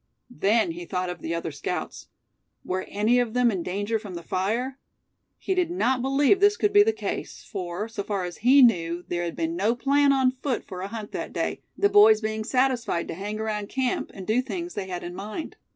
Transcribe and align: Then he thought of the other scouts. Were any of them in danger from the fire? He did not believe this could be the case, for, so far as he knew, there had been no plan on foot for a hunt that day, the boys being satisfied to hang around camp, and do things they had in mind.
Then 0.35 0.71
he 0.71 0.83
thought 0.85 1.11
of 1.11 1.21
the 1.21 1.35
other 1.35 1.51
scouts. 1.51 2.07
Were 2.65 2.87
any 2.87 3.19
of 3.19 3.35
them 3.35 3.51
in 3.51 3.61
danger 3.61 3.99
from 3.99 4.15
the 4.15 4.23
fire? 4.23 4.79
He 5.37 5.53
did 5.53 5.69
not 5.69 6.01
believe 6.01 6.39
this 6.39 6.57
could 6.57 6.73
be 6.73 6.81
the 6.81 6.91
case, 6.91 7.43
for, 7.43 7.87
so 7.87 8.01
far 8.01 8.23
as 8.25 8.37
he 8.37 8.63
knew, 8.63 9.05
there 9.09 9.23
had 9.25 9.35
been 9.35 9.55
no 9.55 9.75
plan 9.75 10.11
on 10.11 10.31
foot 10.31 10.65
for 10.65 10.81
a 10.81 10.87
hunt 10.87 11.11
that 11.11 11.33
day, 11.33 11.61
the 11.77 11.87
boys 11.87 12.19
being 12.19 12.43
satisfied 12.43 13.07
to 13.09 13.13
hang 13.13 13.39
around 13.39 13.69
camp, 13.69 14.09
and 14.15 14.25
do 14.25 14.41
things 14.41 14.73
they 14.73 14.87
had 14.87 15.03
in 15.03 15.13
mind. 15.13 15.55